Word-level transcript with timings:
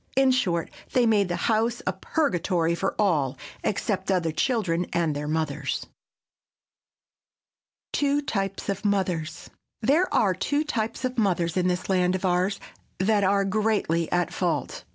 In 0.15 0.31
short, 0.31 0.71
they 0.93 1.05
made 1.05 1.27
the 1.27 1.35
house 1.45 1.83
a 1.85 1.93
purgatory 1.93 2.73
for 2.73 2.95
all 2.97 3.37
except 3.63 4.09
other 4.09 4.31
children 4.31 4.87
and 4.93 5.15
their 5.15 5.27
mothers. 5.27 5.85
[Sidenote: 7.93 7.93
TWO 7.93 8.21
TYPES 8.25 8.69
OF 8.69 8.85
MOTHERS] 8.85 9.49
There 9.83 10.11
are 10.11 10.33
two 10.33 10.63
types 10.63 11.05
of 11.05 11.19
mothers 11.19 11.55
in 11.55 11.67
this 11.67 11.87
land 11.87 12.15
of 12.15 12.25
ours 12.25 12.59
that 12.97 13.23
are 13.23 13.45
greatly 13.45 14.11
at 14.11 14.33
fault. 14.33 14.85